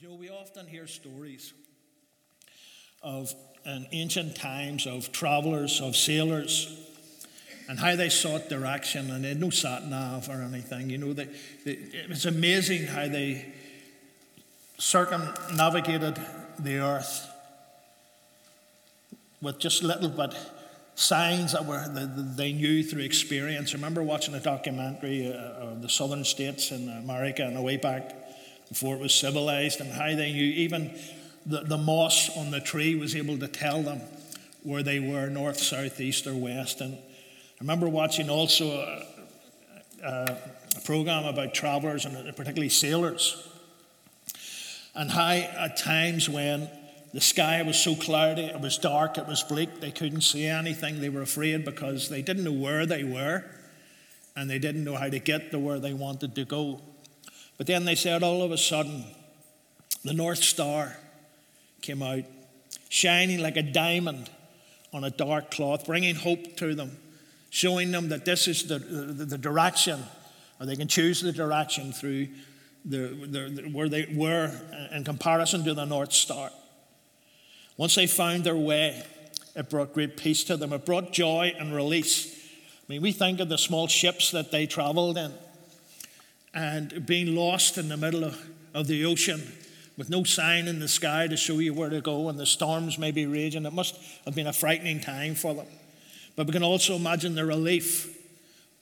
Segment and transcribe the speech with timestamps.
[0.00, 1.52] You know, we often hear stories
[3.02, 3.34] of
[3.66, 6.74] in ancient times of travelers, of sailors,
[7.68, 10.88] and how they sought direction and they had no sat nav or anything.
[10.88, 11.28] You know, they,
[11.66, 13.52] they, it was amazing how they
[14.78, 16.18] circumnavigated
[16.58, 17.28] the earth
[19.42, 20.34] with just little but
[20.94, 23.72] signs that were that they knew through experience.
[23.72, 27.76] I remember watching a documentary uh, of the southern states in America and a way
[27.76, 28.14] back
[28.70, 30.90] before it was civilized and how they knew even
[31.44, 34.00] the, the moss on the tree was able to tell them
[34.62, 36.80] where they were north, south, east, or west.
[36.80, 39.06] And I remember watching also a,
[40.02, 40.38] a,
[40.76, 43.46] a program about travelers and particularly sailors
[44.94, 46.68] and how at times when
[47.12, 51.00] the sky was so cloudy, it was dark, it was bleak, they couldn't see anything.
[51.00, 53.44] They were afraid because they didn't know where they were
[54.36, 56.80] and they didn't know how to get to where they wanted to go.
[57.60, 59.04] But then they said all of a sudden,
[60.02, 60.96] the North Star
[61.82, 62.24] came out,
[62.88, 64.30] shining like a diamond
[64.94, 66.96] on a dark cloth, bringing hope to them,
[67.50, 70.02] showing them that this is the, the, the direction,
[70.58, 72.28] or they can choose the direction through
[72.86, 74.58] the, the, where they were
[74.90, 76.50] in comparison to the North Star.
[77.76, 79.02] Once they found their way,
[79.54, 80.72] it brought great peace to them.
[80.72, 82.34] It brought joy and release.
[82.34, 85.34] I mean, we think of the small ships that they traveled in
[86.52, 88.40] and being lost in the middle of,
[88.74, 89.40] of the ocean
[89.96, 92.98] with no sign in the sky to show you where to go, and the storms
[92.98, 93.66] may be raging.
[93.66, 95.66] It must have been a frightening time for them.
[96.36, 98.16] But we can also imagine the relief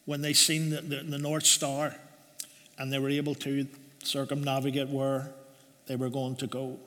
[0.05, 1.95] when they seen the, the, the North Star
[2.79, 3.67] and they were able to
[4.03, 5.33] circumnavigate where
[5.87, 6.79] they were going to go.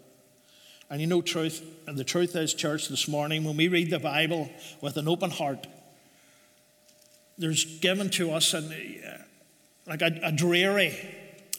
[0.89, 3.99] And you know, truth, and the truth is, church, this morning, when we read the
[3.99, 4.49] Bible
[4.81, 5.67] with an open heart,
[7.37, 8.73] there's given to us an,
[9.91, 10.95] like a, a dreary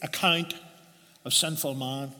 [0.00, 0.54] account
[1.26, 2.10] of sinful man.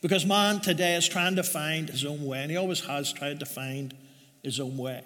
[0.00, 3.40] Because man today is trying to find his own way, and he always has tried
[3.40, 3.92] to find
[4.44, 5.02] his own way.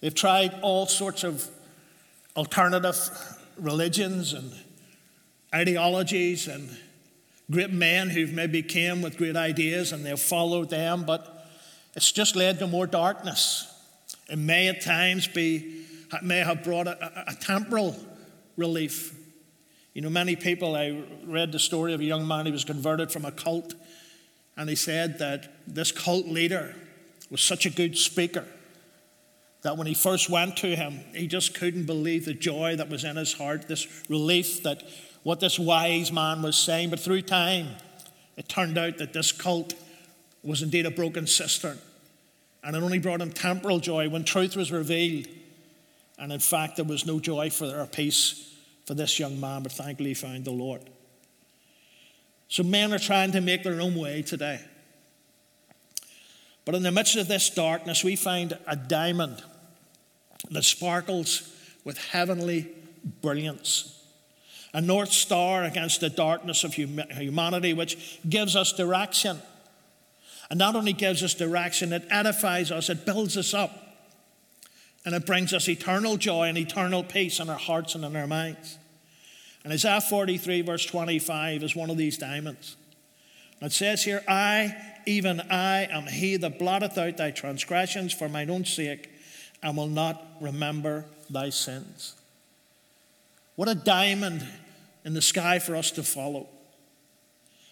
[0.00, 1.44] They've tried all sorts of
[2.36, 2.96] alternative
[3.58, 4.52] religions and
[5.52, 6.70] ideologies and
[7.50, 11.48] great men who've maybe came with great ideas and they've followed them, but
[11.96, 13.66] it's just led to more darkness.
[14.28, 15.84] It may at times be,
[16.22, 17.96] may have brought a, a temporal
[18.60, 19.18] relief.
[19.94, 23.10] You know, many people, I read the story of a young man who was converted
[23.10, 23.74] from a cult,
[24.56, 26.76] and he said that this cult leader
[27.30, 28.46] was such a good speaker
[29.62, 33.04] that when he first went to him, he just couldn't believe the joy that was
[33.04, 34.82] in his heart, this relief that
[35.22, 36.90] what this wise man was saying.
[36.90, 37.68] But through time,
[38.36, 39.74] it turned out that this cult
[40.42, 41.78] was indeed a broken cistern.
[42.64, 45.26] And it only brought him temporal joy when truth was revealed.
[46.18, 48.49] And in fact, there was no joy for their peace
[48.90, 50.82] for this young man, but thankfully he found the Lord.
[52.48, 54.60] So men are trying to make their own way today.
[56.64, 59.44] But in the midst of this darkness, we find a diamond
[60.50, 62.66] that sparkles with heavenly
[63.22, 63.96] brilliance.
[64.74, 69.40] A north star against the darkness of humanity, which gives us direction.
[70.50, 73.86] And not only gives us direction, it edifies us, it builds us up,
[75.04, 78.26] and it brings us eternal joy and eternal peace in our hearts and in our
[78.26, 78.78] minds.
[79.64, 82.76] And Isaiah 43, verse 25, is one of these diamonds.
[83.60, 84.74] It says here, I,
[85.06, 89.10] even I, am he that blotteth out thy transgressions for mine own sake,
[89.62, 92.14] and will not remember thy sins.
[93.56, 94.46] What a diamond
[95.04, 96.48] in the sky for us to follow.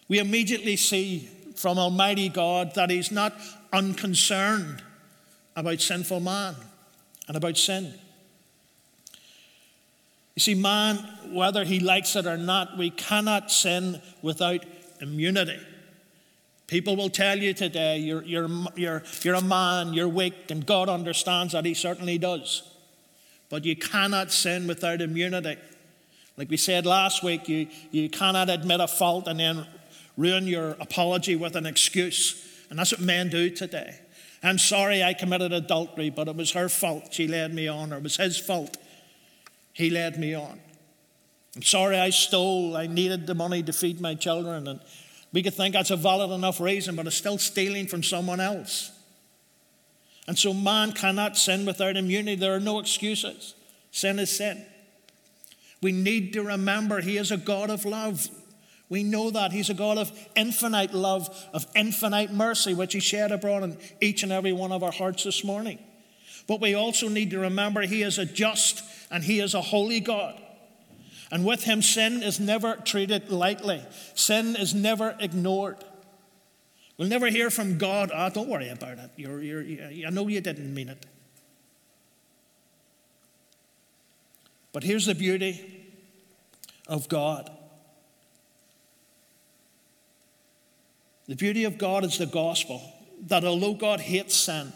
[0.07, 3.33] We immediately see from Almighty God that He's not
[3.73, 4.83] unconcerned
[5.55, 6.55] about sinful man
[7.27, 7.93] and about sin.
[10.39, 10.95] You see, man,
[11.33, 14.63] whether he likes it or not, we cannot sin without
[15.01, 15.59] immunity.
[16.65, 20.87] People will tell you today, you're, you're, you're, you're a man, you're weak, and God
[20.87, 21.65] understands that.
[21.65, 22.63] He certainly does.
[23.49, 25.57] But you cannot sin without immunity.
[26.37, 29.67] Like we said last week, you, you cannot admit a fault and then
[30.15, 32.63] ruin your apology with an excuse.
[32.69, 33.99] And that's what men do today.
[34.41, 37.13] I'm sorry I committed adultery, but it was her fault.
[37.13, 38.77] She led me on, or it was his fault.
[39.79, 40.59] He led me on.
[41.55, 42.75] I'm sorry I stole.
[42.75, 44.67] I needed the money to feed my children.
[44.67, 44.81] And
[45.31, 48.91] we could think that's a valid enough reason, but it's still stealing from someone else.
[50.27, 52.35] And so man cannot sin without immunity.
[52.35, 53.55] There are no excuses.
[53.89, 54.61] Sin is sin.
[55.81, 58.27] We need to remember He is a God of love.
[58.89, 63.31] We know that He's a God of infinite love, of infinite mercy, which He shed
[63.31, 65.79] abroad in each and every one of our hearts this morning.
[66.47, 69.99] But we also need to remember He is a just and He is a holy
[69.99, 70.41] God.
[71.31, 73.83] And with him, sin is never treated lightly,
[74.15, 75.77] sin is never ignored.
[76.97, 79.11] We'll never hear from God, oh, don't worry about it.
[79.15, 81.05] You're, you're, I know you didn't mean it.
[84.73, 85.87] But here's the beauty
[86.87, 87.49] of God
[91.27, 92.81] the beauty of God is the gospel
[93.27, 94.73] that although God hates sin,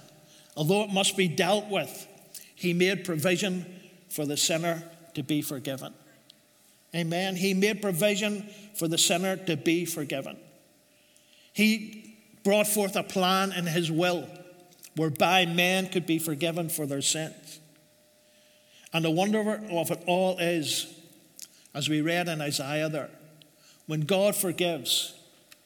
[0.56, 2.08] although it must be dealt with,
[2.54, 3.66] he made provision
[4.14, 4.84] for the sinner
[5.16, 5.94] to be forgiven.
[6.96, 7.36] Amen.
[7.36, 10.38] He made provision for the sinner to be forgiven.
[11.52, 14.28] He brought forth a plan in his will
[14.96, 17.60] whereby men could be forgiven for their sins.
[18.94, 19.40] And the wonder
[19.72, 20.94] of it all is,
[21.74, 23.10] as we read in Isaiah there,
[23.88, 25.16] when God forgives,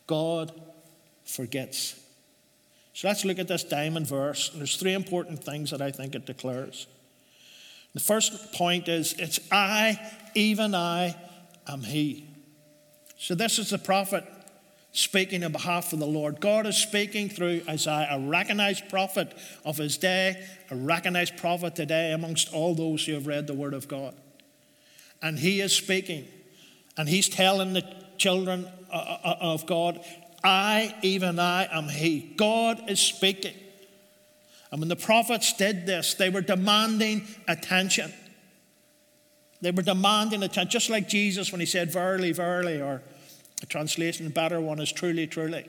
[0.08, 0.54] God
[1.26, 2.00] forgets.
[2.94, 4.50] So let's look at this diamond verse.
[4.56, 6.88] There's three important things that I think it declares.
[7.94, 10.00] The first point is it's I,
[10.36, 11.16] even I,
[11.68, 12.28] am He.
[13.18, 14.24] So this is the prophet
[14.92, 16.40] speaking on behalf of the Lord.
[16.40, 22.14] God is speaking through Isaiah, a recognized prophet of his day, a recognized prophet today
[22.14, 24.16] amongst all those who have read the Word of God.
[25.22, 26.28] And he is speaking,
[26.98, 27.84] and he's telling the
[28.18, 30.04] children uh, uh, of God,
[30.44, 32.34] I, even I, am He.
[32.36, 33.54] God is speaking.
[34.72, 38.14] And when the prophets did this, they were demanding attention.
[39.62, 43.02] They were demanding attention, just like Jesus when he said, Verily, verily, or
[43.62, 45.68] a translation, a better one is truly, truly.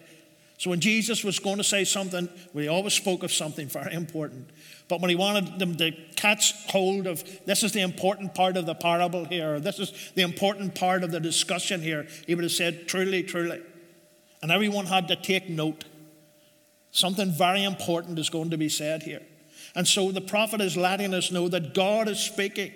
[0.58, 3.94] So when Jesus was going to say something, well, he always spoke of something very
[3.94, 4.50] important.
[4.88, 8.66] But when he wanted them to catch hold of this is the important part of
[8.66, 12.52] the parable here, this is the important part of the discussion here, he would have
[12.52, 13.62] said, Truly, truly.
[14.42, 15.84] And everyone had to take note.
[16.90, 19.22] Something very important is going to be said here.
[19.74, 22.72] And so the prophet is letting us know that God is speaking.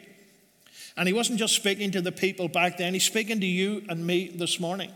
[0.97, 4.07] And he wasn't just speaking to the people back then, he's speaking to you and
[4.07, 4.91] me this morning.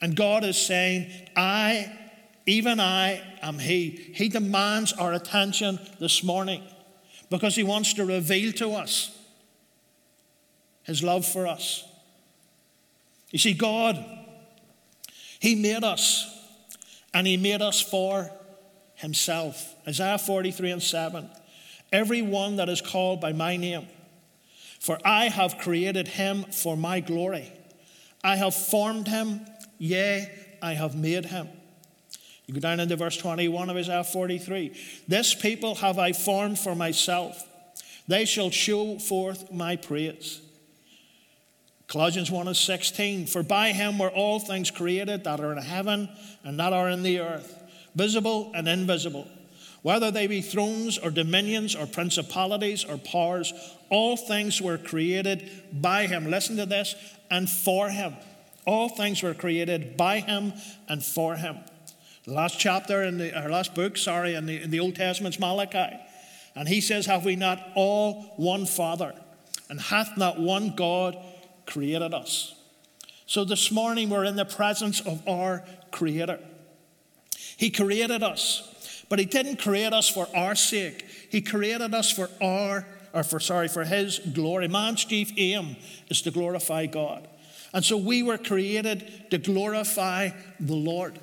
[0.00, 1.92] And God is saying, I,
[2.46, 3.90] even I, am He.
[4.14, 6.62] He demands our attention this morning
[7.30, 9.18] because He wants to reveal to us
[10.84, 11.84] His love for us.
[13.32, 14.04] You see, God
[15.40, 16.37] he made us,
[17.18, 18.30] and He made us for
[18.94, 19.74] Himself.
[19.88, 21.28] Isaiah 43 and 7.
[21.90, 23.88] Every one that is called by my name,
[24.78, 27.52] for I have created him for my glory.
[28.22, 29.40] I have formed him,
[29.78, 30.30] yea,
[30.62, 31.48] I have made him.
[32.46, 34.76] You go down into verse 21 of Isaiah 43.
[35.08, 37.44] This people have I formed for myself.
[38.06, 40.40] They shall show forth my praise.
[41.88, 46.10] Colossians 1 and 16, for by him were all things created that are in heaven
[46.44, 47.62] and that are in the earth,
[47.94, 49.26] visible and invisible.
[49.80, 53.54] Whether they be thrones or dominions or principalities or powers,
[53.88, 56.30] all things were created by him.
[56.30, 56.94] Listen to this,
[57.30, 58.14] and for him.
[58.66, 60.52] All things were created by him
[60.88, 61.56] and for him.
[62.24, 65.40] The last chapter in the, or last book, sorry, in the, in the Old Testament's
[65.40, 65.96] Malachi.
[66.54, 69.14] And he says, Have we not all one Father?
[69.70, 71.16] And hath not one God
[71.68, 72.54] created us.
[73.26, 76.40] So this morning we're in the presence of our Creator.
[77.56, 81.04] He created us, but He didn't create us for our sake.
[81.30, 84.66] He created us for our, or for, sorry, for His glory.
[84.66, 85.76] Man's chief aim
[86.08, 87.28] is to glorify God.
[87.74, 91.18] And so we were created to glorify the Lord.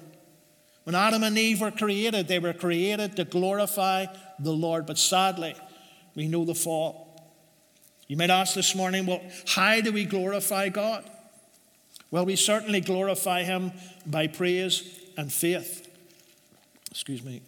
[0.83, 4.05] When Adam and Eve were created, they were created to glorify
[4.37, 4.85] the Lord.
[4.85, 5.55] But sadly,
[6.13, 7.04] we know the fall.
[8.07, 11.09] You might ask this morning, well, how do we glorify God?
[12.11, 13.71] Well, we certainly glorify Him
[14.05, 15.87] by praise and faith.
[16.91, 17.41] Excuse me.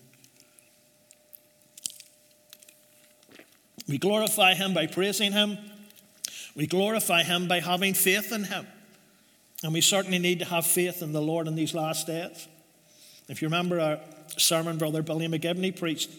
[3.87, 5.57] We glorify Him by praising Him.
[6.55, 8.67] We glorify Him by having faith in Him.
[9.63, 12.47] And we certainly need to have faith in the Lord in these last days.
[13.27, 13.99] If you remember our
[14.37, 16.09] sermon Brother Billy McGivney preached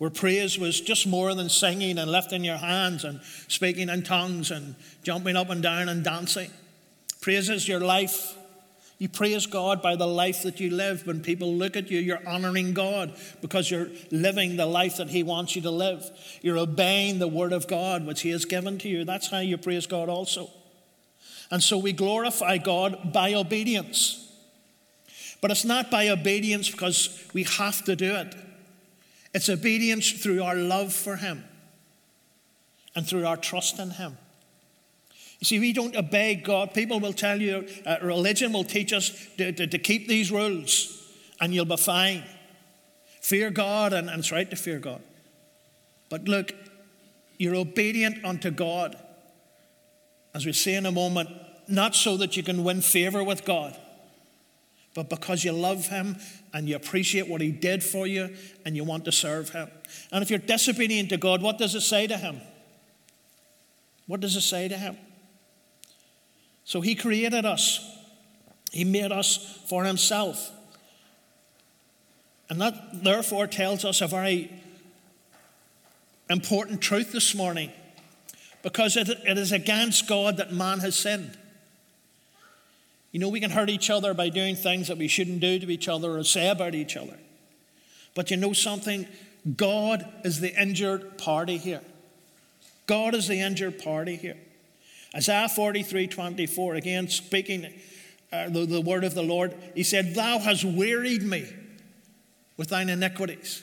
[0.00, 4.50] where praise was just more than singing and lifting your hands and speaking in tongues
[4.50, 6.50] and jumping up and down and dancing.
[7.20, 8.34] Praise is your life.
[8.96, 11.06] You praise God by the life that you live.
[11.06, 15.22] When people look at you, you're honoring God because you're living the life that He
[15.22, 16.02] wants you to live.
[16.40, 19.04] You're obeying the Word of God, which He has given to you.
[19.04, 20.48] That's how you praise God also.
[21.50, 24.32] And so we glorify God by obedience.
[25.42, 28.34] But it's not by obedience because we have to do it.
[29.32, 31.44] It's obedience through our love for Him
[32.94, 34.18] and through our trust in Him.
[35.38, 36.74] You see, we don't obey God.
[36.74, 41.08] People will tell you, uh, religion will teach us to, to, to, keep these rules
[41.40, 42.24] and you'll be fine.
[43.22, 45.00] Fear God, and, and it's right to fear God.
[46.10, 46.52] But look,
[47.38, 48.96] you're obedient unto God
[50.34, 51.28] as we say in a moment,
[51.66, 53.76] not so that you can win favor with God,
[54.94, 56.16] but because you love Him
[56.52, 59.70] and you appreciate what He did for you and you want to serve Him.
[60.12, 62.40] And if you're disobedient to God, what does it say to Him?
[64.06, 64.96] What does it say to Him?
[66.64, 67.98] So He created us,
[68.72, 70.50] He made us for Himself.
[72.48, 74.50] And that therefore tells us a very
[76.28, 77.70] important truth this morning
[78.62, 81.36] because it, it is against God that man has sinned.
[83.12, 85.70] You know, we can hurt each other by doing things that we shouldn't do to
[85.70, 87.18] each other or say about each other.
[88.14, 89.06] But you know something?
[89.56, 91.82] God is the injured party here.
[92.86, 94.36] God is the injured party here.
[95.14, 97.72] Isaiah 43 24, again speaking
[98.32, 101.46] uh, the, the word of the Lord, he said, Thou hast wearied me
[102.56, 103.62] with thine iniquities.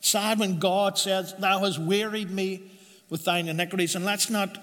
[0.00, 2.62] Sad when God says, Thou hast wearied me
[3.10, 3.94] with thine iniquities.
[3.94, 4.58] And let's not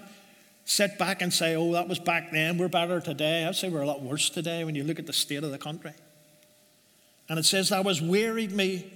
[0.64, 3.44] sit back and say, oh, that was back then, we're better today.
[3.44, 5.58] I'd say we're a lot worse today when you look at the state of the
[5.58, 5.92] country.
[7.28, 8.92] And it says, Thou hast wearied me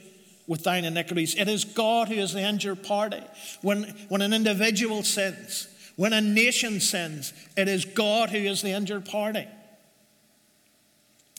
[0.46, 1.34] with thine iniquities.
[1.34, 3.22] It is God who is the injured party.
[3.62, 8.70] When, when an individual sins, when a nation sins, it is God who is the
[8.70, 9.46] injured party.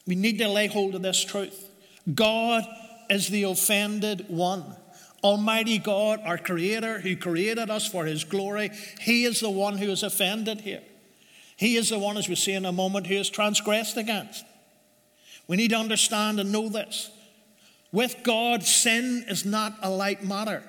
[0.05, 1.69] We need to lay hold of this truth.
[2.13, 2.65] God
[3.09, 4.63] is the offended one.
[5.23, 8.71] Almighty God, our Creator, who created us for His glory,
[9.01, 10.83] He is the one who is offended here.
[11.55, 14.45] He is the one, as we see in a moment, who is transgressed against.
[15.47, 17.09] We need to understand and know this.
[17.91, 20.61] With God, sin is not a light matter.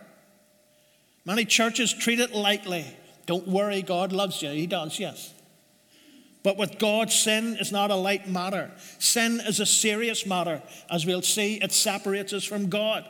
[1.26, 2.86] Many churches treat it lightly.
[3.26, 4.50] Don't worry, God loves you.
[4.50, 5.34] He does, yes.
[6.42, 8.70] But with God, sin is not a light matter.
[8.98, 10.62] Sin is a serious matter.
[10.90, 13.04] As we'll see, it separates us from God.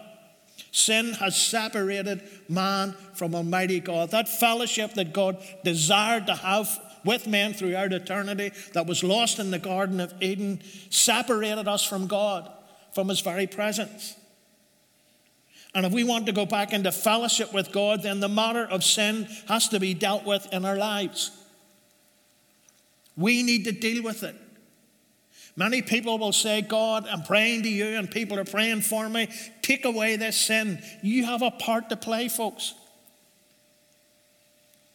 [0.70, 4.10] Sin has separated man from Almighty God.
[4.10, 6.68] That fellowship that God desired to have
[7.04, 10.60] with men throughout eternity, that was lost in the Garden of Eden,
[10.90, 12.50] separated us from God,
[12.92, 14.14] from His very presence.
[15.74, 18.82] And if we want to go back into fellowship with God, then the matter of
[18.82, 21.30] sin has to be dealt with in our lives.
[23.16, 24.36] We need to deal with it.
[25.58, 29.26] Many people will say, God, I'm praying to you, and people are praying for me.
[29.60, 30.80] Take away this sin.
[31.02, 32.74] You have a part to play, folks.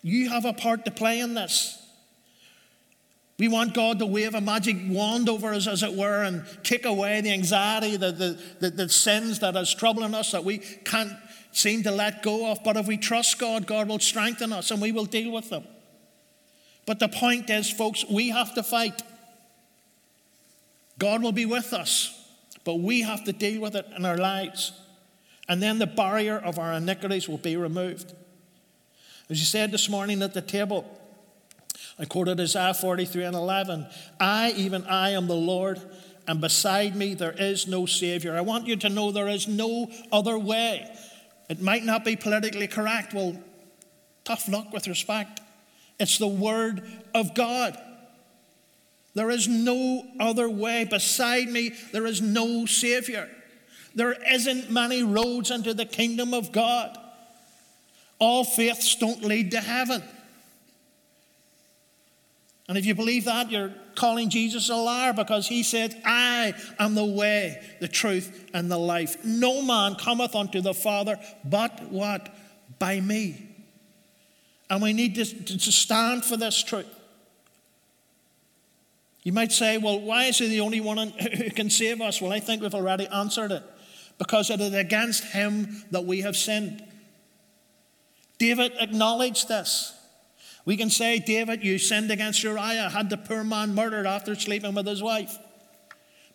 [0.02, 1.86] You have a part to play in this.
[3.38, 6.86] We want God to wave a magic wand over us, as it were, and take
[6.86, 11.12] away the anxiety, the, the, the, the sins that is troubling us that we can't
[11.52, 12.64] seem to let go of.
[12.64, 15.66] But if we trust God, God will strengthen us and we will deal with them.
[16.86, 19.02] But the point is, folks, we have to fight.
[21.04, 22.18] God will be with us,
[22.64, 24.72] but we have to deal with it in our lives.
[25.50, 28.14] And then the barrier of our iniquities will be removed.
[29.30, 30.86] As you said this morning at the table,
[32.00, 33.86] I quoted Isaiah 43 and 11
[34.18, 35.82] I, even I, am the Lord,
[36.26, 38.38] and beside me there is no Savior.
[38.38, 40.90] I want you to know there is no other way.
[41.50, 43.14] It might not be politically correct.
[43.14, 43.38] Well,
[44.24, 45.42] tough luck with respect.
[46.00, 46.82] It's the Word
[47.14, 47.78] of God.
[49.16, 50.86] There is no other way.
[50.86, 53.30] Beside me, there is no Savior.
[53.96, 56.98] There isn't many roads into the kingdom of God.
[58.20, 60.02] All faiths don't lead to heaven.
[62.68, 66.96] And if you believe that, you're calling Jesus a liar because he said, I am
[66.96, 69.24] the way, the truth, and the life.
[69.24, 72.34] No man cometh unto the Father but what?
[72.80, 73.50] By me.
[74.70, 76.88] And we need to, to stand for this truth.
[79.24, 80.98] You might say, well, why is he the only one
[81.38, 82.22] who can save us?
[82.22, 83.64] Well, I think we've already answered it.
[84.20, 86.84] Because it is against him that we have sinned.
[88.38, 89.94] David acknowledged this.
[90.66, 94.76] We can say, David, you sinned against Uriah, had the poor man murdered after sleeping
[94.76, 95.38] with his wife.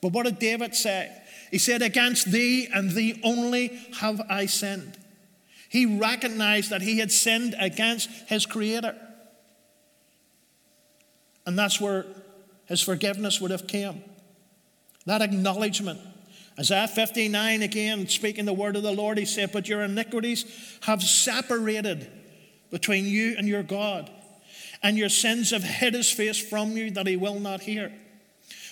[0.00, 1.10] But what did David say?
[1.50, 3.68] He said, Against thee and thee only
[4.00, 4.98] have I sinned.
[5.68, 8.96] He recognized that he had sinned against his Creator.
[11.46, 12.06] And that's where
[12.68, 14.04] his forgiveness would have came.
[15.06, 16.00] That acknowledgement.
[16.58, 20.44] Isaiah 59 again, speaking the word of the Lord, he said, But your iniquities
[20.82, 22.10] have separated
[22.70, 24.10] between you and your God,
[24.82, 27.92] and your sins have hid his face from you that he will not hear.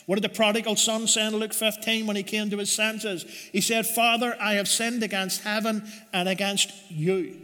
[0.05, 3.25] What did the prodigal son say in Luke 15 when he came to his senses?
[3.53, 7.41] He said, Father, I have sinned against heaven and against you.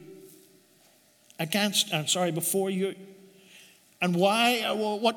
[1.39, 2.95] Against, I'm sorry, before you.
[4.03, 4.63] And why?
[4.63, 5.15] Uh, what,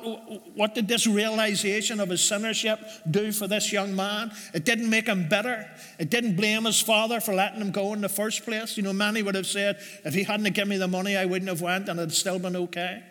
[0.56, 4.32] what did this realization of his sinnership do for this young man?
[4.54, 5.68] It didn't make him bitter.
[5.98, 8.78] It didn't blame his father for letting him go in the first place.
[8.78, 11.50] You know, many would have said, if he hadn't given me the money, I wouldn't
[11.50, 13.02] have went and it'd still been okay.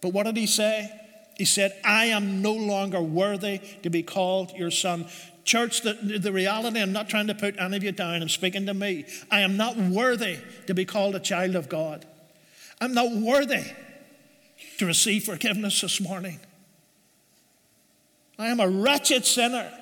[0.00, 0.90] But what did he say?
[1.36, 5.06] He said, I am no longer worthy to be called your son.
[5.44, 8.64] Church, the, the reality, I'm not trying to put any of you down, I'm speaking
[8.66, 9.04] to me.
[9.30, 12.06] I am not worthy to be called a child of God.
[12.80, 13.64] I'm not worthy
[14.82, 16.40] to receive forgiveness this morning.
[18.36, 19.72] I am a wretched sinner.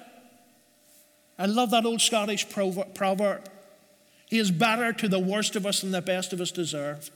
[1.38, 3.48] I love that old Scottish proverb.
[4.26, 7.10] He is better to the worst of us than the best of us deserve.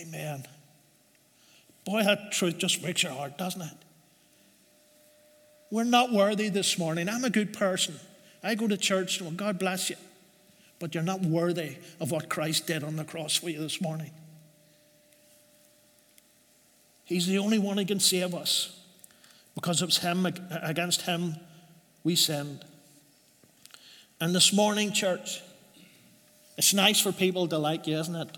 [0.00, 0.44] Amen.
[1.84, 3.76] Boy, that truth just breaks your heart, doesn't it?
[5.72, 7.08] We're not worthy this morning.
[7.08, 7.96] I'm a good person.
[8.44, 9.20] I go to church.
[9.20, 9.96] Well, God bless you.
[10.78, 14.12] But you're not worthy of what Christ did on the cross for you this morning.
[17.06, 18.78] He's the only one who can save us.
[19.54, 21.36] Because it's him against him
[22.04, 22.62] we sinned.
[24.20, 25.42] And this morning, church,
[26.58, 28.36] it's nice for people to like you, isn't it?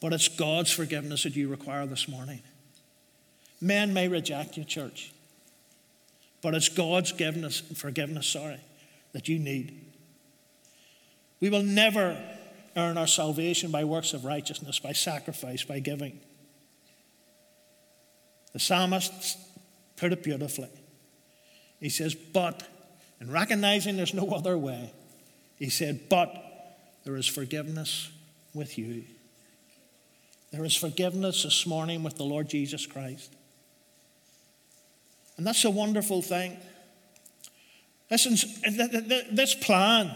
[0.00, 2.40] But it's God's forgiveness that you require this morning.
[3.60, 5.12] Men may reject you, church,
[6.42, 8.60] but it's God's forgiveness, forgiveness, sorry,
[9.12, 9.78] that you need.
[11.40, 12.22] We will never
[12.76, 16.20] earn our salvation by works of righteousness, by sacrifice, by giving.
[18.52, 19.38] The psalmist
[19.96, 20.68] put it beautifully.
[21.78, 22.62] He says, But,
[23.20, 24.92] in recognizing there's no other way,
[25.56, 26.34] he said, But
[27.04, 28.10] there is forgiveness
[28.54, 29.04] with you.
[30.50, 33.32] There is forgiveness this morning with the Lord Jesus Christ.
[35.36, 36.56] And that's a wonderful thing.
[38.10, 38.32] Listen,
[39.32, 40.14] this plan,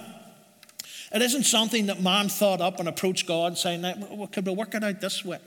[1.12, 4.74] it isn't something that man thought up and approached God saying, well, could we work
[4.74, 5.38] it out this way?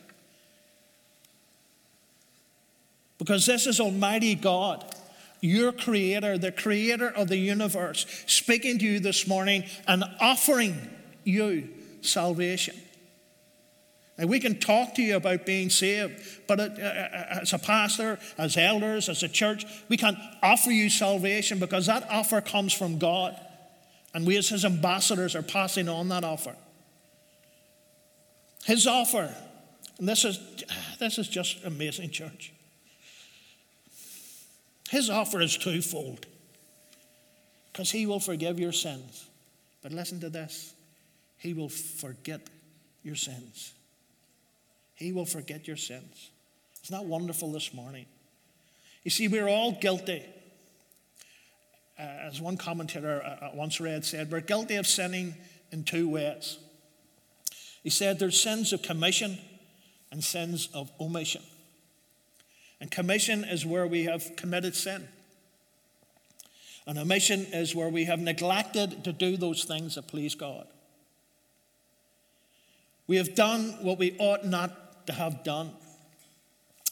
[3.27, 4.85] Because this is Almighty God,
[5.41, 10.77] your Creator, the Creator of the universe, speaking to you this morning and offering
[11.25, 11.67] you
[11.99, 12.73] salvation.
[14.17, 17.59] And we can talk to you about being saved, but it, uh, uh, as a
[17.59, 22.71] pastor, as elders, as a church, we can't offer you salvation because that offer comes
[22.71, 23.37] from God.
[24.13, 26.55] And we, as His ambassadors, are passing on that offer.
[28.63, 29.35] His offer,
[29.99, 30.39] and this is,
[30.97, 32.53] this is just amazing, church.
[34.89, 36.25] His offer is twofold
[37.71, 39.27] because He will forgive your sins.
[39.81, 40.73] But listen to this
[41.37, 42.41] He will forget
[43.03, 43.73] your sins.
[44.95, 46.31] He will forget your sins.
[46.83, 48.05] Isn't that wonderful this morning?
[49.03, 50.23] You see, we're all guilty.
[51.99, 55.35] Uh, as one commentator uh, uh, once read said, we're guilty of sinning
[55.71, 56.59] in two ways.
[57.83, 59.37] He said there's sins of commission
[60.11, 61.41] and sins of omission.
[62.79, 65.07] And commission is where we have committed sin.
[66.85, 70.67] And omission is where we have neglected to do those things that please God.
[73.07, 75.71] We have done what we ought not to have done.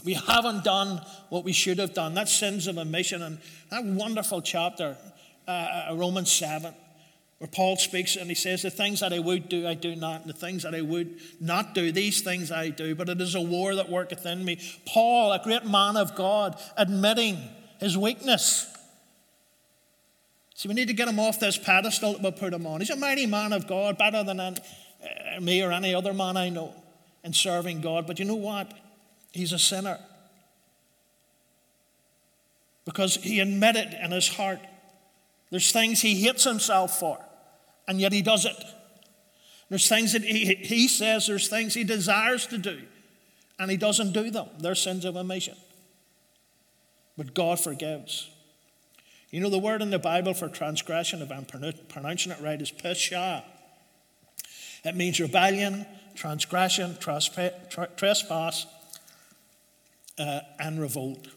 [0.04, 2.14] We haven't done what we should have done.
[2.14, 3.22] That's sins of omission.
[3.22, 3.38] And
[3.70, 4.98] that wonderful chapter,
[5.48, 5.52] uh,
[5.90, 6.74] uh, Romans 7,
[7.46, 10.22] where Paul speaks and he says, The things that I would do, I do not.
[10.22, 12.96] And the things that I would not do, these things I do.
[12.96, 14.60] But it is a war that worketh in me.
[14.88, 17.38] Paul, a great man of God, admitting
[17.80, 18.66] his weakness.
[20.56, 22.80] See, we need to get him off this pedestal that we put him on.
[22.80, 24.56] He's a mighty man of God, better than uh,
[25.40, 26.74] me or any other man I know
[27.24, 28.08] and serving God.
[28.08, 28.74] But you know what?
[29.34, 30.00] He's a sinner.
[32.86, 34.62] Because he admitted in his heart
[35.52, 37.20] there's things he hates himself for,
[37.88, 38.64] and yet he does it.
[39.70, 42.82] There's things that he, he says, there's things he desires to do,
[43.58, 44.48] and he doesn't do them.
[44.60, 45.56] They're sins of omission.
[47.18, 48.30] But God forgives.
[49.32, 52.72] You know, the word in the Bible for transgression, if I'm pronouncing it right, is
[52.72, 53.44] pesha.
[54.84, 58.66] It means rebellion, transgression, trespass,
[60.18, 61.28] uh, and revolt.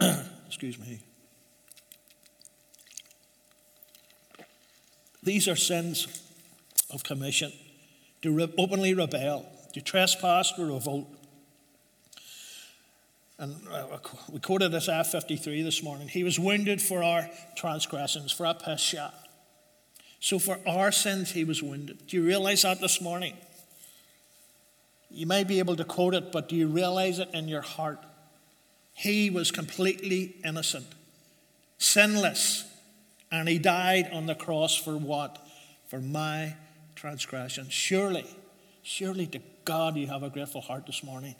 [0.46, 1.00] Excuse me.
[5.26, 6.06] These are sins
[6.88, 7.52] of commission
[8.22, 11.08] to re- openly rebel, to trespass, to revolt.
[13.36, 13.98] And uh,
[14.30, 16.06] we quoted Isaiah 53 this morning.
[16.06, 19.12] He was wounded for our transgressions, for our pesha.
[20.20, 22.06] So for our sins, he was wounded.
[22.06, 23.36] Do you realize that this morning?
[25.10, 27.98] You may be able to quote it, but do you realize it in your heart?
[28.94, 30.86] He was completely innocent,
[31.78, 32.75] sinless,
[33.30, 35.44] and he died on the cross for what?
[35.88, 36.54] For my
[36.94, 37.68] transgression.
[37.68, 38.26] Surely,
[38.82, 41.34] surely to God you have a grateful heart this morning.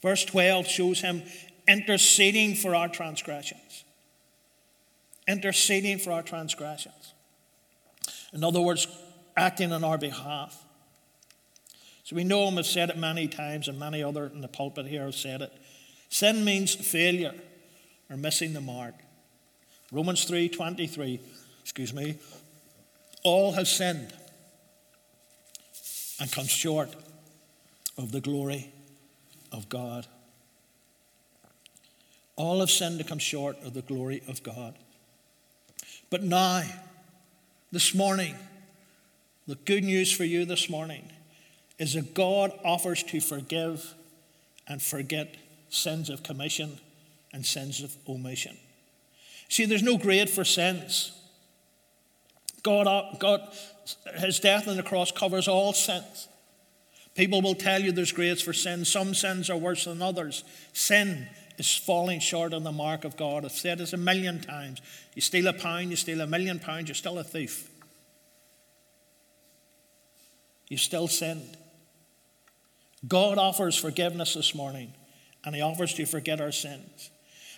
[0.00, 1.22] Verse 12 shows him
[1.66, 3.84] interceding for our transgressions.
[5.26, 7.14] Interceding for our transgressions.
[8.32, 8.86] In other words,
[9.36, 10.64] acting on our behalf.
[12.04, 14.86] So we know him, have said it many times, and many other in the pulpit
[14.86, 15.52] here have said it.
[16.08, 17.34] Sin means failure
[18.08, 18.94] or missing the mark.
[19.90, 21.20] Romans 3:23,
[21.62, 22.16] excuse me,
[23.22, 24.12] all have sinned
[26.20, 26.94] and come short
[27.96, 28.72] of the glory
[29.50, 30.06] of God.
[32.36, 34.74] All have sinned and come short of the glory of God.
[36.10, 36.62] But now,
[37.72, 38.36] this morning,
[39.46, 41.10] the good news for you this morning
[41.78, 43.94] is that God offers to forgive
[44.66, 45.36] and forget
[45.70, 46.78] sins of commission
[47.32, 48.56] and sins of omission.
[49.48, 51.12] See, there's no grade for sins.
[52.62, 53.48] God, God,
[54.16, 56.28] his death on the cross covers all sins.
[57.14, 58.84] People will tell you there's grades for sin.
[58.84, 60.44] Some sins are worse than others.
[60.72, 63.44] Sin is falling short on the mark of God.
[63.44, 64.80] I've said this a million times.
[65.14, 67.68] You steal a pound, you steal a million pounds, you're still a thief.
[70.68, 71.56] You still sinned.
[73.06, 74.92] God offers forgiveness this morning,
[75.44, 77.10] and He offers to forget our sins.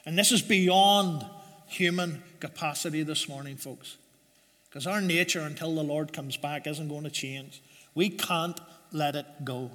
[0.06, 1.24] And this is beyond
[1.70, 3.96] human capacity this morning, folks.
[4.68, 7.62] Because our nature, until the Lord comes back, isn't going to change.
[7.94, 8.60] We can't
[8.92, 9.70] let it go.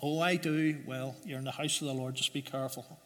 [0.00, 0.78] Oh, I do.
[0.86, 2.98] Well, you're in the house of the Lord, just be careful.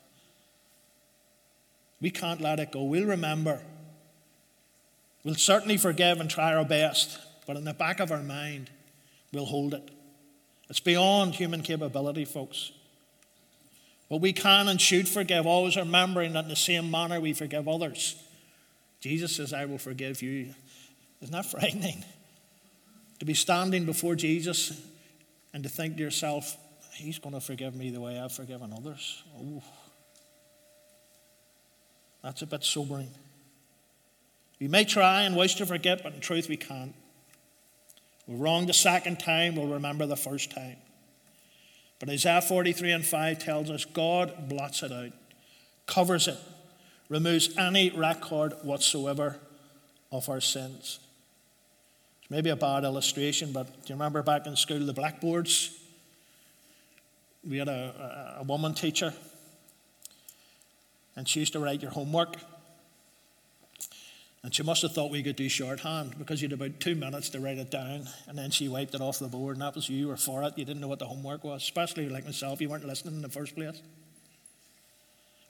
[2.00, 2.84] We can't let it go.
[2.84, 3.62] We'll remember.
[5.24, 8.70] We'll certainly forgive and try our best, but in the back of our mind,
[9.32, 9.90] we'll hold it.
[10.68, 12.72] It's beyond human capability, folks.
[14.08, 17.66] But we can and should forgive, always remembering that in the same manner we forgive
[17.66, 18.16] others.
[19.00, 20.54] Jesus says, I will forgive you.
[21.20, 22.04] Isn't that frightening?
[23.20, 24.80] To be standing before Jesus
[25.52, 26.56] and to think to yourself,
[26.94, 29.22] He's going to forgive me the way I've forgiven others.
[29.36, 29.62] Oh,
[32.22, 33.10] that's a bit sobering.
[34.60, 36.94] We may try and wish to forget, but in truth we can't.
[38.26, 40.76] We're wrong the second time, we'll remember the first time.
[42.04, 45.12] But Isaiah 43 and 5 tells us God blots it out,
[45.86, 46.36] covers it,
[47.08, 49.38] removes any record whatsoever
[50.12, 50.98] of our sins.
[52.20, 55.80] It's maybe a bad illustration, but do you remember back in school the blackboards?
[57.42, 59.14] We had a, a, a woman teacher,
[61.16, 62.36] and she used to write your homework.
[64.44, 67.30] And she must have thought we could do shorthand because you had about two minutes
[67.30, 69.88] to write it down, and then she wiped it off the board, and that was
[69.88, 70.58] you were for it.
[70.58, 73.30] You didn't know what the homework was, especially like myself, you weren't listening in the
[73.30, 73.80] first place.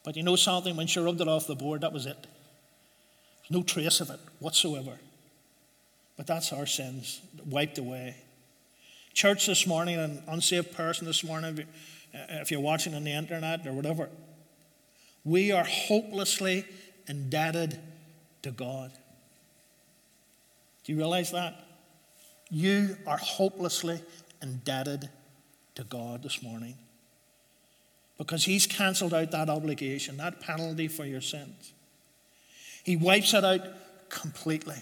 [0.05, 2.23] But you know something, when she rubbed it off the board, that was it.
[2.23, 4.93] There's no trace of it whatsoever.
[6.17, 8.15] But that's our sins wiped away.
[9.13, 11.59] Church this morning, an unsaved person this morning,
[12.15, 14.09] uh, if you're watching on the internet or whatever,
[15.25, 16.65] we are hopelessly
[17.09, 17.81] indebted
[18.45, 18.93] to God.
[20.85, 21.55] Do you realize that?
[22.51, 24.01] You are hopelessly
[24.43, 25.09] indebted
[25.75, 26.77] to God this morning
[28.19, 31.73] because He's cancelled out that obligation, that penalty for your sins.
[32.85, 33.63] He wipes it out
[34.11, 34.77] completely.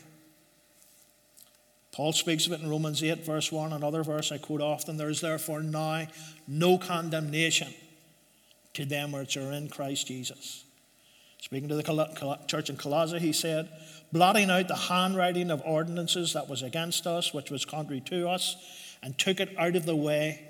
[1.92, 4.96] Paul speaks of it in Romans 8, verse 1, another verse I quote often.
[4.96, 6.08] There is therefore now
[6.48, 7.72] no condemnation
[8.74, 10.64] to them which are in Christ Jesus.
[11.42, 13.68] Speaking to the church in Colossae, he said,
[14.12, 18.56] blotting out the handwriting of ordinances that was against us, which was contrary to us,
[19.02, 20.40] and took it out of the way.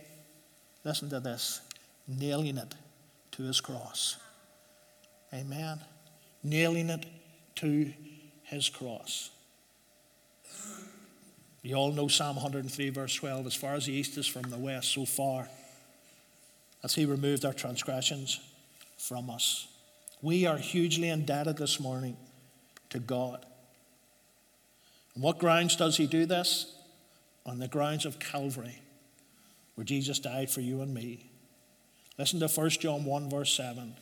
[0.85, 1.63] Listen to this
[2.07, 2.75] nailing it
[3.31, 4.19] to his cross.
[5.33, 5.81] Amen.
[6.45, 7.07] Nailing it
[7.57, 7.91] to
[8.43, 9.31] his cross.
[11.63, 14.59] You all know Psalm 103, verse 12 as far as the east is from the
[14.59, 15.49] west, so far
[16.85, 18.41] as he removed our transgressions
[18.99, 19.69] from us.
[20.23, 22.17] We are hugely indebted this morning
[22.91, 23.45] to God.
[25.17, 26.75] On what grounds does he do this?
[27.45, 28.81] On the grounds of Calvary,
[29.75, 31.29] where Jesus died for you and me.
[32.19, 33.95] Listen to 1 John 1, verse 7.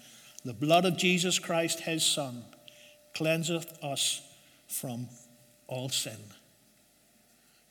[0.44, 2.44] The blood of Jesus Christ, his Son,
[3.14, 4.20] cleanseth us
[4.68, 5.08] from
[5.68, 6.18] all sin.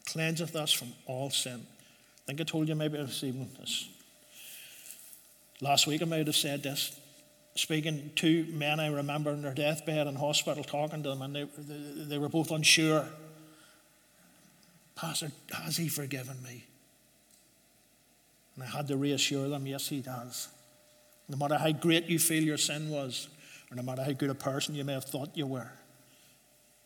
[0.07, 1.67] Cleanseth us from all sin.
[1.67, 3.51] I think I told you maybe this evening.
[3.59, 3.89] This.
[5.61, 6.98] Last week I might have said this
[7.59, 11.43] speaking to men I remember in their deathbed in hospital, talking to them, and they,
[11.57, 13.05] they, they were both unsure.
[14.95, 16.65] Pastor, has he forgiven me?
[18.55, 20.47] And I had to reassure them, yes, he does.
[21.27, 23.27] No matter how great you feel your sin was,
[23.69, 25.71] or no matter how good a person you may have thought you were,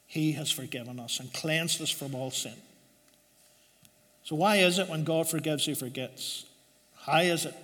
[0.08, 2.56] he has forgiven us and cleansed us from all sin.
[4.24, 6.46] So, why is it when God forgives, he forgets?
[7.02, 7.56] How is it?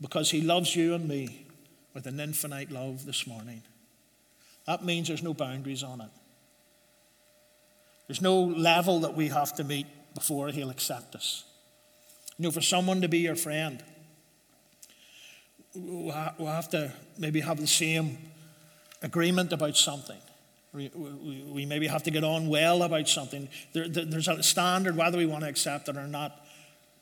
[0.00, 1.43] Because he loves you and me
[1.94, 3.62] with an infinite love this morning.
[4.66, 6.10] That means there's no boundaries on it.
[8.08, 11.44] There's no level that we have to meet before He'll accept us.
[12.38, 13.82] You know, for someone to be your friend,
[15.74, 18.18] we'll have to maybe have the same
[19.02, 20.18] agreement about something.
[20.72, 23.48] We, maybe have to get on well about something.
[23.72, 26.44] There, there's a standard whether we want to accept it or not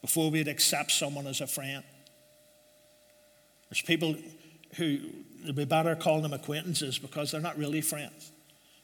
[0.02, 1.82] before we'd accept someone as a friend.
[3.70, 4.14] There's people
[4.76, 4.98] who
[5.42, 8.30] it'd be better calling them acquaintances because they're not really friends.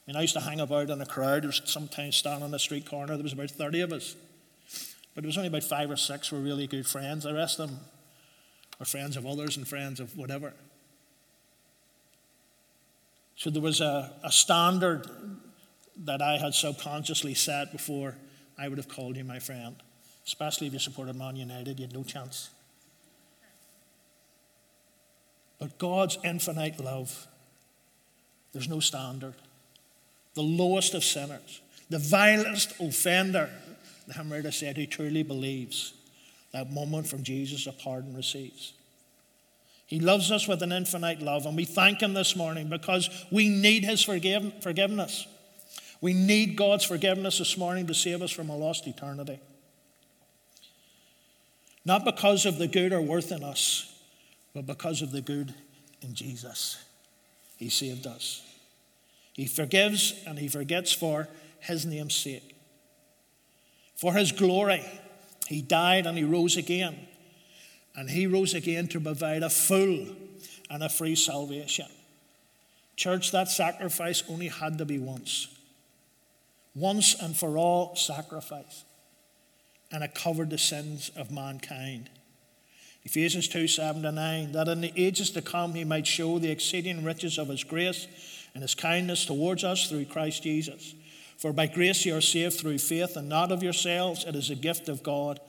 [0.07, 1.45] I mean, I used to hang about in a crowd.
[1.45, 3.15] Was sometimes standing on the street corner.
[3.15, 4.17] There was about 30 of us.
[5.15, 7.25] But there was only about five or six were really good friends.
[7.25, 7.81] The rest of them
[8.79, 10.55] were friends of others and friends of whatever.
[13.37, 15.07] So there was a, a standard
[16.05, 18.15] that I had subconsciously set before
[18.59, 19.77] I would have called you my friend.
[20.27, 22.51] Especially if you supported Man United, you had no chance.
[25.59, 27.27] But God's infinite love,
[28.53, 29.35] there's no standard.
[30.35, 33.51] The lowest of sinners, the vilest offender,
[34.07, 35.95] the hymn said, who truly believes
[36.53, 38.73] that moment from Jesus a pardon receives.
[39.87, 43.49] He loves us with an infinite love, and we thank Him this morning because we
[43.49, 45.27] need His forgive- forgiveness.
[46.01, 49.41] We need God's forgiveness this morning to save us from a lost eternity.
[51.85, 53.88] Not because of the good or worth in us,
[54.55, 55.55] but because of the good
[56.03, 56.83] in Jesus.
[57.57, 58.43] He saved us.
[59.33, 61.29] He forgives and He forgets for
[61.61, 62.57] His name's sake.
[63.97, 64.85] For His glory,
[65.49, 66.97] He died and He rose again.
[67.95, 70.07] And He rose again to provide a full
[70.71, 71.87] and a free salvation.
[72.97, 75.49] Church, that sacrifice only had to be once.
[76.75, 78.85] Once and for all sacrifice
[79.91, 82.11] and it covered the sins of mankind.
[83.09, 86.51] Ephesians 2 7 to 9, that in the ages to come he might show the
[86.51, 88.07] exceeding riches of his grace
[88.53, 90.95] and his kindness towards us through Christ Jesus.
[91.39, 94.55] For by grace you are saved through faith, and not of yourselves, it is a
[94.55, 95.41] gift of God,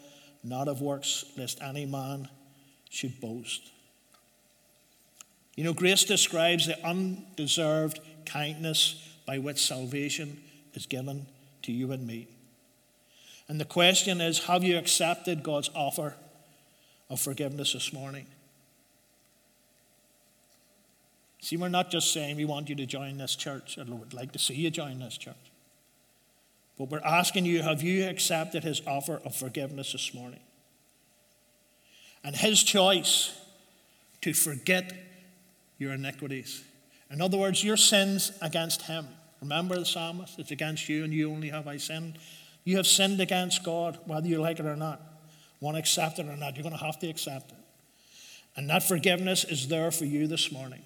[0.41, 2.29] not of works, lest any man
[2.89, 3.69] should boast.
[5.57, 10.39] You know, grace describes the undeserved kindness by which salvation
[10.75, 11.25] is given
[11.63, 12.29] to you and me.
[13.49, 16.15] And the question is have you accepted God's offer
[17.09, 18.25] of forgiveness this morning?
[21.41, 24.39] See, we're not just saying we want you to join this church, would like to
[24.39, 25.35] see you join this church.
[26.77, 30.39] But we're asking you have you accepted his offer of forgiveness this morning?
[32.23, 33.37] And his choice
[34.21, 34.93] to forget
[35.77, 36.63] your iniquities.
[37.09, 39.07] In other words, your sins against him.
[39.41, 40.37] Remember the psalmist?
[40.39, 42.17] It's against you and you only have I sinned.
[42.65, 45.01] You have sinned against God, whether you like it or not.
[45.61, 47.57] Want to accept it or not, you're going to have to accept it.
[48.55, 50.81] And that forgiveness is there for you this morning.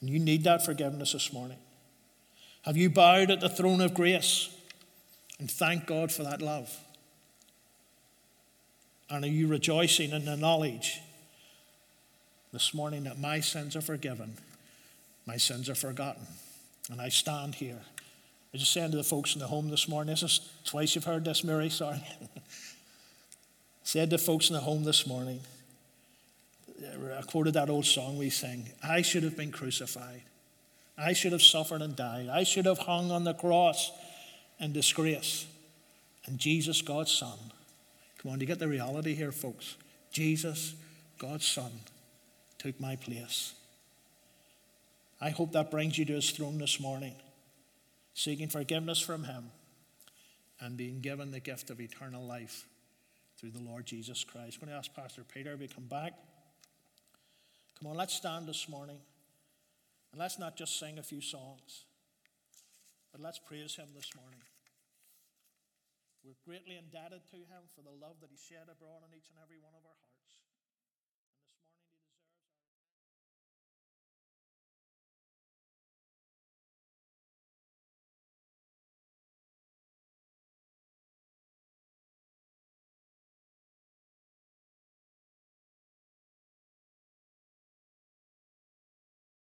[0.00, 1.58] And you need that forgiveness this morning.
[2.62, 4.54] Have you bowed at the throne of grace
[5.38, 6.74] and thank God for that love?
[9.10, 11.00] And are you rejoicing in the knowledge
[12.52, 14.36] this morning that my sins are forgiven,
[15.26, 16.26] my sins are forgotten,
[16.90, 17.80] and I stand here
[18.54, 20.94] I was just saying to the folks in the home this morning, this is twice
[20.94, 22.00] you've heard this, Mary, sorry.
[23.82, 25.40] said to folks in the home this morning,
[27.18, 30.22] I quoted that old song we sing I should have been crucified.
[30.96, 32.28] I should have suffered and died.
[32.28, 33.90] I should have hung on the cross
[34.60, 35.46] in disgrace.
[36.26, 37.36] And Jesus, God's Son,
[38.18, 39.74] come on, do you get the reality here, folks?
[40.12, 40.76] Jesus,
[41.18, 41.72] God's Son,
[42.58, 43.54] took my place.
[45.20, 47.14] I hope that brings you to his throne this morning
[48.14, 49.50] seeking forgiveness from Him,
[50.60, 52.66] and being given the gift of eternal life
[53.36, 54.56] through the Lord Jesus Christ.
[54.56, 56.14] I'm going to ask Pastor Peter to come back.
[57.78, 58.98] Come on, let's stand this morning
[60.12, 61.84] and let's not just sing a few songs,
[63.10, 64.38] but let's praise Him this morning.
[66.24, 69.42] We're greatly indebted to Him for the love that He shed abroad in each and
[69.42, 70.13] every one of our hearts.